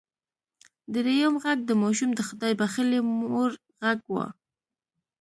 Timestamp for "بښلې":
2.59-2.99